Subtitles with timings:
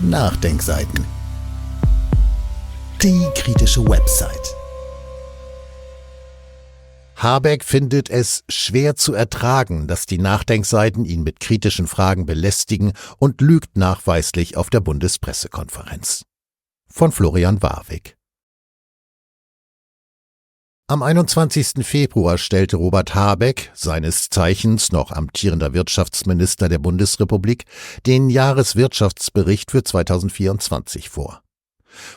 [0.00, 1.04] Nachdenkseiten.
[3.02, 4.54] Die kritische Website.
[7.16, 13.40] Habeck findet es schwer zu ertragen, dass die Nachdenkseiten ihn mit kritischen Fragen belästigen und
[13.40, 16.24] lügt nachweislich auf der Bundespressekonferenz.
[16.88, 18.17] Von Florian Warwick.
[20.90, 21.86] Am 21.
[21.86, 27.66] Februar stellte Robert Habeck, seines Zeichens noch amtierender Wirtschaftsminister der Bundesrepublik,
[28.06, 31.42] den Jahreswirtschaftsbericht für 2024 vor.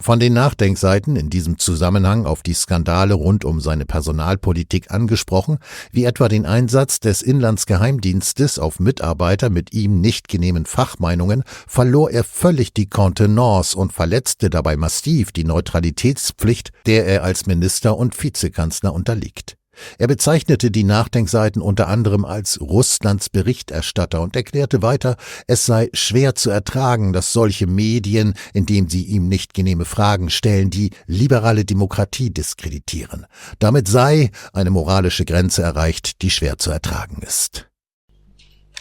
[0.01, 5.57] Von den Nachdenkseiten in diesem Zusammenhang auf die Skandale rund um seine Personalpolitik angesprochen,
[5.91, 12.23] wie etwa den Einsatz des Inlandsgeheimdienstes auf Mitarbeiter mit ihm nicht genehmen Fachmeinungen, verlor er
[12.23, 18.93] völlig die Kontenance und verletzte dabei massiv die Neutralitätspflicht, der er als Minister und Vizekanzler
[18.93, 19.57] unterliegt.
[19.97, 25.17] Er bezeichnete die Nachdenkseiten unter anderem als Russlands Berichterstatter und erklärte weiter,
[25.47, 30.69] es sei schwer zu ertragen, dass solche Medien, indem sie ihm nicht genehme Fragen stellen,
[30.69, 33.25] die liberale Demokratie diskreditieren.
[33.59, 37.67] Damit sei eine moralische Grenze erreicht, die schwer zu ertragen ist.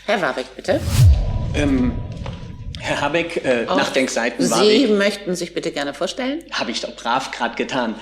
[0.07, 0.81] Herr Warwick, bitte.
[1.55, 1.93] Ähm,
[2.81, 4.91] Herr Habeck, äh, Nachdenkseiten Sie Warwick.
[4.91, 6.43] möchten sich bitte gerne vorstellen?
[6.51, 7.95] Habe ich doch brav gerade getan.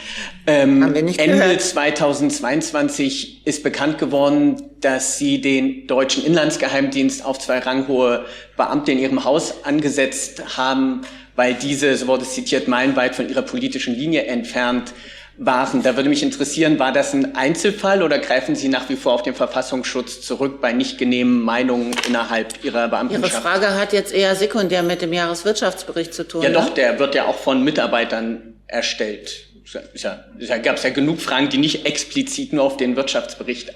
[0.47, 1.61] Ähm, Haben wir nicht Ende gehört.
[1.61, 8.25] 2022 ist bekannt geworden, dass Sie den deutschen Inlandsgeheimdienst auf zwei ranghohe
[8.57, 11.03] Beamte in Ihrem Haus angesetzt haben,
[11.37, 14.93] weil diese, so wurde es zitiert, meilenweit von ihrer politischen Linie entfernt
[15.39, 15.83] waren.
[15.83, 19.23] Da würde mich interessieren, war das ein Einzelfall oder greifen Sie nach wie vor auf
[19.23, 23.43] den Verfassungsschutz zurück bei nicht genehmen Meinungen innerhalb Ihrer Ihre Beamtenschaft?
[23.43, 26.43] Frage hat jetzt eher sekundär mit dem Jahreswirtschaftsbericht zu tun.
[26.43, 26.55] Ja, ne?
[26.57, 29.47] doch, der wird ja auch von Mitarbeitern erstellt.
[29.93, 30.25] Ist ja,
[30.59, 33.75] gab es ja genug Fragen, die nicht explizit nur auf den Wirtschaftsbericht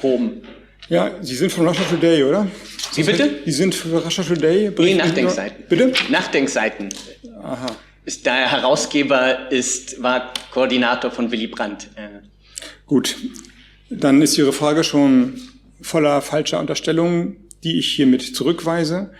[0.00, 0.42] abhoben.
[0.88, 2.46] Ja, Sie sind von Russia Today, oder?
[2.94, 3.28] Wie bitte?
[3.44, 4.72] Sie sind für Russia Today?
[4.78, 5.64] Nee, Nachdenkseiten.
[5.68, 5.92] Bitte?
[6.08, 6.88] Nachdenkseiten.
[8.06, 11.88] Ist, der Herausgeber ist, war Koordinator von Willy Brandt.
[11.96, 12.20] Äh,
[12.86, 13.16] Gut.
[13.90, 15.40] Dann ist Ihre Frage schon
[15.82, 19.10] voller falscher Unterstellungen, die ich hiermit zurückweise.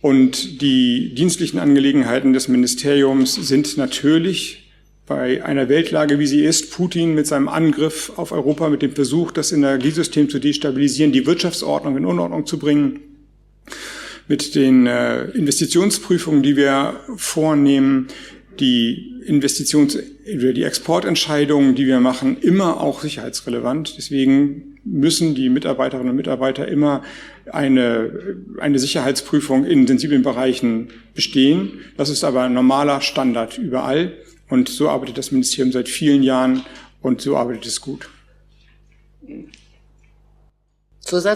[0.00, 4.70] Und die dienstlichen Angelegenheiten des Ministeriums sind natürlich
[5.06, 9.32] bei einer Weltlage, wie sie ist, Putin mit seinem Angriff auf Europa, mit dem Versuch,
[9.32, 13.00] das Energiesystem zu destabilisieren, die Wirtschaftsordnung in Unordnung zu bringen,
[14.28, 18.08] mit den äh, Investitionsprüfungen, die wir vornehmen,
[18.60, 19.98] die Investitions-
[20.34, 23.94] oder die Exportentscheidungen, die wir machen, immer auch sicherheitsrelevant.
[23.96, 27.02] Deswegen müssen die Mitarbeiterinnen und Mitarbeiter immer
[27.50, 31.80] eine, eine Sicherheitsprüfung in sensiblen Bereichen bestehen.
[31.96, 34.12] Das ist aber ein normaler Standard überall.
[34.48, 36.62] Und so arbeitet das Ministerium seit vielen Jahren
[37.02, 38.08] und so arbeitet es gut.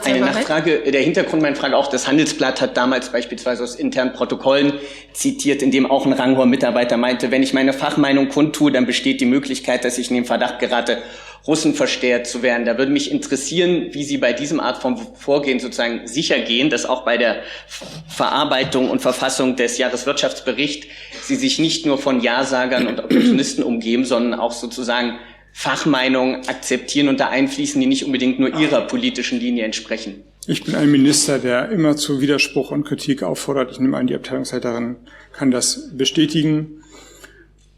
[0.05, 0.21] Eine?
[0.27, 4.75] Nachfrage, der Hintergrund meiner Frage auch, das Handelsblatt hat damals beispielsweise aus internen Protokollen
[5.13, 9.21] zitiert, in dem auch ein ranghoher Mitarbeiter meinte, wenn ich meine Fachmeinung kundtue, dann besteht
[9.21, 10.99] die Möglichkeit, dass ich in den Verdacht gerate,
[11.47, 12.65] Russenversteher zu werden.
[12.67, 16.87] Da würde mich interessieren, wie Sie bei diesem Art von Vorgehen sozusagen sicher gehen, dass
[16.87, 17.43] auch bei der
[18.09, 20.87] Verarbeitung und Verfassung des Jahreswirtschaftsberichts
[21.23, 25.19] Sie sich nicht nur von Ja-Sagern und Opportunisten umgeben, sondern auch sozusagen
[25.53, 30.23] Fachmeinungen akzeptieren und da einfließen, die nicht unbedingt nur Ihrer politischen Linie entsprechen.
[30.47, 33.71] Ich bin ein Minister, der immer zu Widerspruch und Kritik auffordert.
[33.71, 34.97] Ich nehme an, die Abteilungsleiterin
[35.33, 36.83] kann das bestätigen.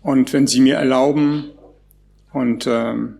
[0.02, 1.50] Und wenn Sie mir erlauben,
[2.32, 3.18] und ähm,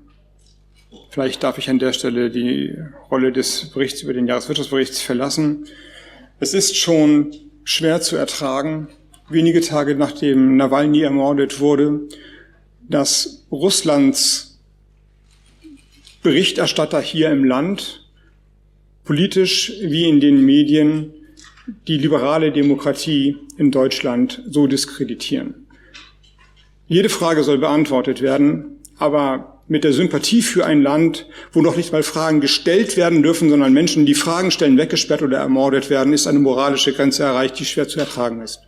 [1.11, 2.77] vielleicht darf ich an der Stelle die
[3.11, 5.67] Rolle des Berichts über den Jahreswirtschaftsbericht verlassen.
[6.41, 7.33] Es ist schon
[7.63, 8.89] schwer zu ertragen,
[9.29, 12.01] wenige Tage nachdem Nawalny ermordet wurde,
[12.89, 14.59] dass Russlands
[16.23, 18.09] Berichterstatter hier im Land
[19.05, 21.13] politisch wie in den Medien
[21.87, 25.67] die liberale Demokratie in Deutschland so diskreditieren.
[26.87, 31.93] Jede Frage soll beantwortet werden, aber mit der Sympathie für ein Land, wo noch nicht
[31.93, 36.27] mal Fragen gestellt werden dürfen, sondern Menschen, die Fragen stellen, weggesperrt oder ermordet werden, ist
[36.27, 38.61] eine moralische Grenze erreicht, die schwer zu ertragen ist.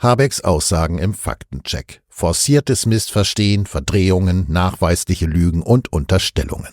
[0.00, 2.02] Habecks Aussagen im Faktencheck.
[2.18, 6.72] Forciertes Missverstehen, Verdrehungen, nachweisliche Lügen und Unterstellungen.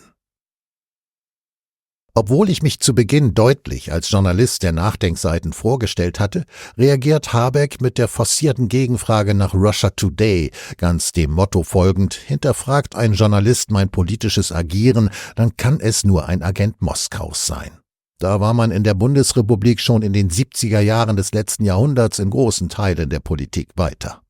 [2.13, 6.45] Obwohl ich mich zu Beginn deutlich als Journalist der Nachdenkseiten vorgestellt hatte,
[6.77, 13.11] reagiert Habeck mit der forcierten Gegenfrage nach Russia Today, ganz dem Motto folgend, hinterfragt ein
[13.11, 17.81] Journalist mein politisches Agieren, dann kann es nur ein Agent Moskaus sein.
[18.17, 22.29] Da war man in der Bundesrepublik schon in den 70er Jahren des letzten Jahrhunderts in
[22.29, 24.23] großen Teilen der Politik weiter.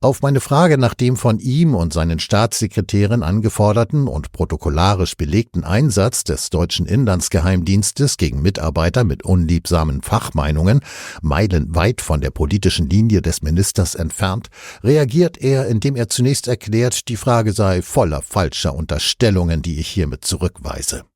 [0.00, 6.22] Auf meine Frage nach dem von ihm und seinen Staatssekretären angeforderten und protokollarisch belegten Einsatz
[6.22, 10.82] des deutschen Inlandsgeheimdienstes gegen Mitarbeiter mit unliebsamen Fachmeinungen,
[11.20, 14.50] meilenweit von der politischen Linie des Ministers entfernt,
[14.84, 20.24] reagiert er, indem er zunächst erklärt, die Frage sei voller falscher Unterstellungen, die ich hiermit
[20.24, 21.06] zurückweise.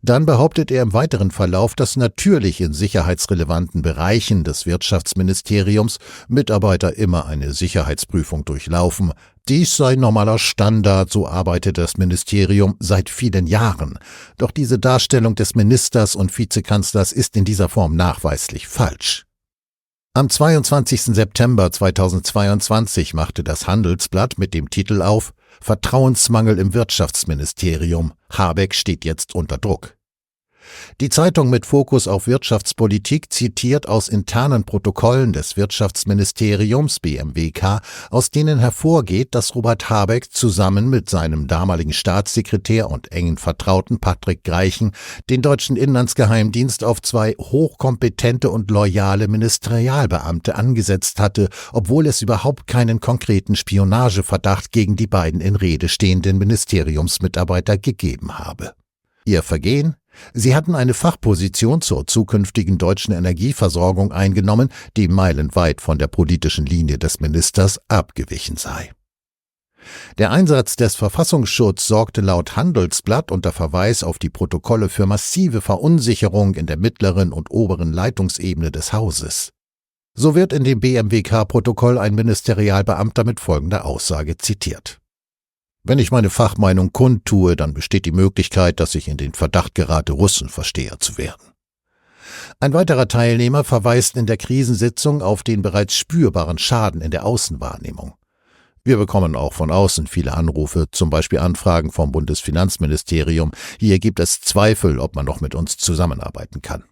[0.00, 5.98] Dann behauptet er im weiteren Verlauf, dass natürlich in sicherheitsrelevanten Bereichen des Wirtschaftsministeriums
[6.28, 9.12] Mitarbeiter immer eine Sicherheitsprüfung durchlaufen.
[9.48, 13.98] Dies sei normaler Standard, so arbeitet das Ministerium seit vielen Jahren.
[14.38, 19.24] Doch diese Darstellung des Ministers und Vizekanzlers ist in dieser Form nachweislich falsch.
[20.14, 21.14] Am 22.
[21.14, 28.12] September 2022 machte das Handelsblatt mit dem Titel auf Vertrauensmangel im Wirtschaftsministerium.
[28.30, 29.96] Habeck steht jetzt unter Druck.
[31.00, 37.80] Die Zeitung mit Fokus auf Wirtschaftspolitik zitiert aus internen Protokollen des Wirtschaftsministeriums BMWK,
[38.10, 44.44] aus denen hervorgeht, dass Robert Habeck zusammen mit seinem damaligen Staatssekretär und engen Vertrauten Patrick
[44.44, 44.92] Greichen
[45.30, 53.00] den deutschen Inlandsgeheimdienst auf zwei hochkompetente und loyale Ministerialbeamte angesetzt hatte, obwohl es überhaupt keinen
[53.00, 58.74] konkreten Spionageverdacht gegen die beiden in Rede stehenden Ministeriumsmitarbeiter gegeben habe.
[59.24, 59.96] Ihr Vergehen
[60.34, 66.98] Sie hatten eine Fachposition zur zukünftigen deutschen Energieversorgung eingenommen, die meilenweit von der politischen Linie
[66.98, 68.92] des Ministers abgewichen sei.
[70.18, 76.54] Der Einsatz des Verfassungsschutzes sorgte laut Handelsblatt unter Verweis auf die Protokolle für massive Verunsicherung
[76.54, 79.50] in der mittleren und oberen Leitungsebene des Hauses.
[80.14, 85.01] So wird in dem BMWK-Protokoll ein Ministerialbeamter mit folgender Aussage zitiert.
[85.84, 90.12] Wenn ich meine Fachmeinung kundtue, dann besteht die Möglichkeit, dass ich in den Verdacht gerate,
[90.12, 91.52] Russenversteher zu werden.
[92.60, 98.14] Ein weiterer Teilnehmer verweist in der Krisensitzung auf den bereits spürbaren Schaden in der Außenwahrnehmung.
[98.84, 103.50] Wir bekommen auch von außen viele Anrufe, zum Beispiel Anfragen vom Bundesfinanzministerium.
[103.78, 106.84] Hier gibt es Zweifel, ob man noch mit uns zusammenarbeiten kann.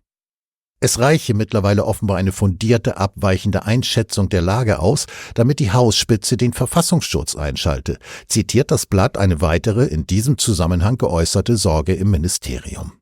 [0.82, 6.54] Es reiche mittlerweile offenbar eine fundierte, abweichende Einschätzung der Lage aus, damit die Hausspitze den
[6.54, 12.92] Verfassungsschutz einschalte, zitiert das Blatt eine weitere in diesem Zusammenhang geäußerte Sorge im Ministerium.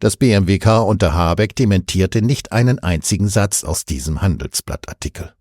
[0.00, 5.32] Das BMWK unter Habeck dementierte nicht einen einzigen Satz aus diesem Handelsblattartikel.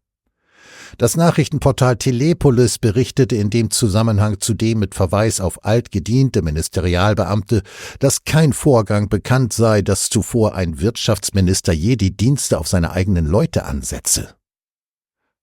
[0.97, 7.63] Das Nachrichtenportal Telepolis berichtete in dem Zusammenhang zudem mit Verweis auf altgediente Ministerialbeamte,
[7.99, 13.25] dass kein Vorgang bekannt sei, dass zuvor ein Wirtschaftsminister je die Dienste auf seine eigenen
[13.25, 14.35] Leute ansetze.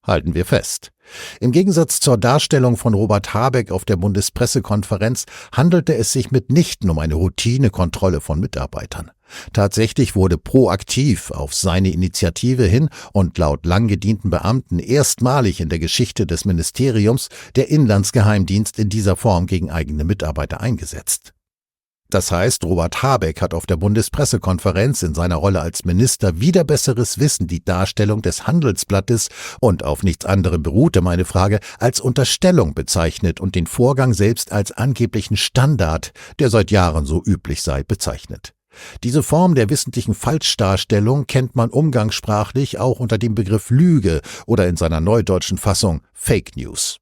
[0.07, 0.93] Halten wir fest.
[1.41, 6.99] Im Gegensatz zur Darstellung von Robert Habeck auf der Bundespressekonferenz handelte es sich mitnichten um
[6.99, 9.11] eine Routinekontrolle von Mitarbeitern.
[9.53, 15.79] Tatsächlich wurde proaktiv auf seine Initiative hin und laut lang gedienten Beamten erstmalig in der
[15.79, 21.33] Geschichte des Ministeriums der Inlandsgeheimdienst in dieser Form gegen eigene Mitarbeiter eingesetzt.
[22.11, 27.21] Das heißt, Robert Habeck hat auf der Bundespressekonferenz in seiner Rolle als Minister wieder besseres
[27.21, 29.29] Wissen die Darstellung des Handelsblattes
[29.61, 34.73] und auf nichts anderem beruhte meine Frage als Unterstellung bezeichnet und den Vorgang selbst als
[34.73, 38.55] angeblichen Standard, der seit Jahren so üblich sei, bezeichnet.
[39.03, 44.77] Diese Form der wissentlichen Falschdarstellung kennt man umgangssprachlich auch unter dem Begriff Lüge oder in
[44.77, 47.00] seiner neudeutschen Fassung Fake News.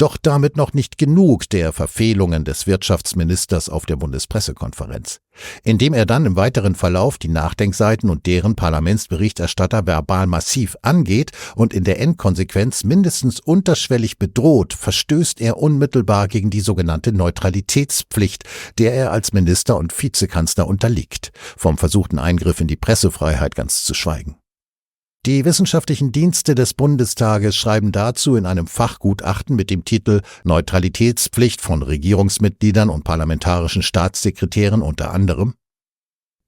[0.00, 5.20] Doch damit noch nicht genug der Verfehlungen des Wirtschaftsministers auf der Bundespressekonferenz.
[5.62, 11.74] Indem er dann im weiteren Verlauf die Nachdenkseiten und deren Parlamentsberichterstatter verbal massiv angeht und
[11.74, 18.44] in der Endkonsequenz mindestens unterschwellig bedroht, verstößt er unmittelbar gegen die sogenannte Neutralitätspflicht,
[18.78, 23.92] der er als Minister und Vizekanzler unterliegt, vom versuchten Eingriff in die Pressefreiheit ganz zu
[23.92, 24.39] schweigen.
[25.26, 31.82] Die wissenschaftlichen Dienste des Bundestages schreiben dazu in einem Fachgutachten mit dem Titel Neutralitätspflicht von
[31.82, 35.56] Regierungsmitgliedern und parlamentarischen Staatssekretären unter anderem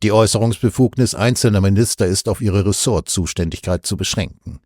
[0.02, 4.60] Die Äußerungsbefugnis einzelner Minister ist auf ihre Ressortzuständigkeit zu beschränken.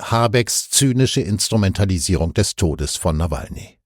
[0.00, 3.78] Habecks zynische Instrumentalisierung des Todes von Nawalny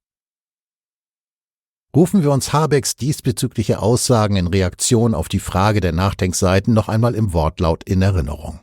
[1.98, 7.16] Rufen wir uns Habecks diesbezügliche Aussagen in Reaktion auf die Frage der Nachdenkseiten noch einmal
[7.16, 8.60] im Wortlaut in Erinnerung.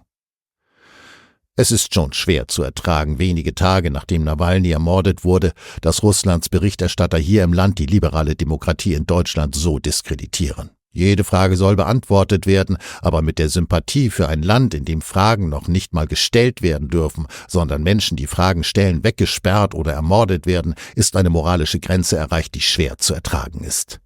[1.57, 5.51] Es ist schon schwer zu ertragen, wenige Tage nachdem Nawalny ermordet wurde,
[5.81, 10.69] dass Russlands Berichterstatter hier im Land die liberale Demokratie in Deutschland so diskreditieren.
[10.95, 15.49] Jede Frage soll beantwortet werden, aber mit der Sympathie für ein Land, in dem Fragen
[15.49, 20.73] noch nicht mal gestellt werden dürfen, sondern Menschen, die Fragen stellen, weggesperrt oder ermordet werden,
[20.95, 23.99] ist eine moralische Grenze erreicht, die schwer zu ertragen ist.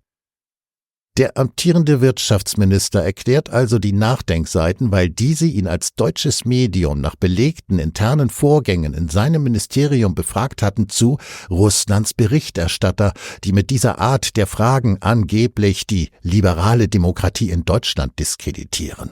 [1.19, 7.77] Der amtierende Wirtschaftsminister erklärt also die Nachdenkseiten, weil diese ihn als deutsches Medium nach belegten
[7.77, 11.17] internen Vorgängen in seinem Ministerium befragt hatten, zu
[11.49, 13.11] Russlands Berichterstatter,
[13.43, 19.11] die mit dieser Art der Fragen angeblich die liberale Demokratie in Deutschland diskreditieren.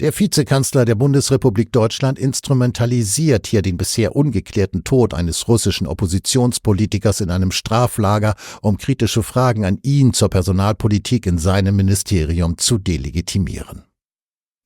[0.00, 7.30] Der Vizekanzler der Bundesrepublik Deutschland instrumentalisiert hier den bisher ungeklärten Tod eines russischen Oppositionspolitikers in
[7.30, 13.82] einem Straflager, um kritische Fragen an ihn zur Personalpolitik in seinem Ministerium zu delegitimieren.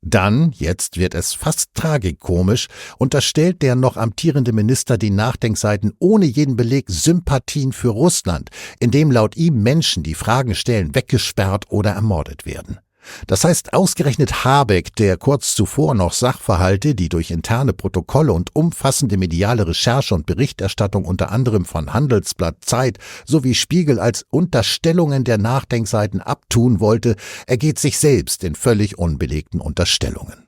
[0.02, 6.54] Dann, jetzt wird es fast tragikomisch, unterstellt der noch amtierende Minister den Nachdenkseiten ohne jeden
[6.54, 12.78] Beleg Sympathien für Russland, indem laut ihm Menschen, die Fragen stellen, weggesperrt oder ermordet werden.
[13.26, 19.16] Das heißt, ausgerechnet Habeck, der kurz zuvor noch Sachverhalte, die durch interne Protokolle und umfassende
[19.16, 26.20] mediale Recherche und Berichterstattung unter anderem von Handelsblatt, Zeit sowie Spiegel als Unterstellungen der Nachdenkseiten
[26.20, 30.46] abtun wollte, ergeht sich selbst in völlig unbelegten Unterstellungen.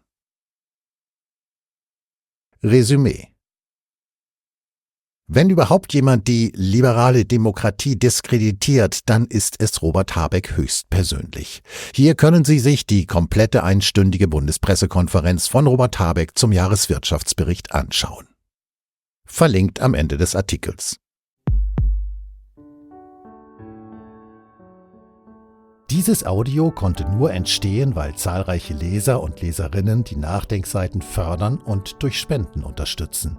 [2.62, 3.35] Resümee
[5.28, 11.62] wenn überhaupt jemand die liberale Demokratie diskreditiert, dann ist es Robert Habeck höchstpersönlich.
[11.92, 18.28] Hier können Sie sich die komplette einstündige Bundespressekonferenz von Robert Habeck zum Jahreswirtschaftsbericht anschauen.
[19.24, 20.96] Verlinkt am Ende des Artikels.
[25.90, 32.18] Dieses Audio konnte nur entstehen, weil zahlreiche Leser und Leserinnen die Nachdenkseiten fördern und durch
[32.20, 33.38] Spenden unterstützen.